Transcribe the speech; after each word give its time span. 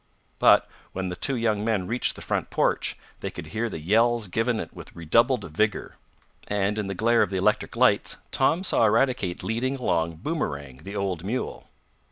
But 0.39 0.67
when 0.93 1.09
the 1.09 1.15
two 1.15 1.35
young 1.35 1.63
men 1.63 1.85
reached 1.85 2.15
the 2.15 2.23
front 2.23 2.49
porch, 2.49 2.97
they 3.19 3.29
could 3.29 3.45
hear 3.53 3.69
the 3.69 3.77
yells 3.79 4.27
given 4.29 4.67
with 4.73 4.95
redoubled 4.95 5.43
vigor. 5.51 5.95
And, 6.47 6.79
in 6.79 6.87
the 6.87 6.95
glare 6.95 7.21
of 7.21 7.29
the 7.29 7.37
electric 7.37 7.75
lights, 7.75 8.17
Tom 8.31 8.63
saw 8.63 8.83
Eradicate 8.85 9.43
leading 9.43 9.75
along 9.75 10.15
Boomerang, 10.15 10.77
the 10.77 10.95
old 10.95 11.23
mule. 11.23 11.67